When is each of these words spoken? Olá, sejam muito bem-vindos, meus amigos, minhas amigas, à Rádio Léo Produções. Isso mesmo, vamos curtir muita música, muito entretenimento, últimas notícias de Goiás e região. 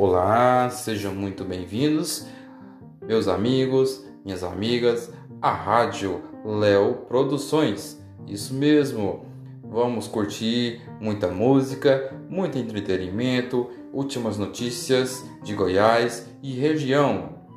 Olá, 0.00 0.70
sejam 0.70 1.12
muito 1.12 1.44
bem-vindos, 1.44 2.24
meus 3.02 3.26
amigos, 3.26 4.06
minhas 4.24 4.44
amigas, 4.44 5.12
à 5.42 5.50
Rádio 5.50 6.22
Léo 6.44 6.98
Produções. 7.08 8.00
Isso 8.24 8.54
mesmo, 8.54 9.26
vamos 9.60 10.06
curtir 10.06 10.82
muita 11.00 11.26
música, 11.26 12.16
muito 12.30 12.56
entretenimento, 12.56 13.68
últimas 13.92 14.38
notícias 14.38 15.28
de 15.42 15.52
Goiás 15.52 16.28
e 16.44 16.52
região. 16.52 17.47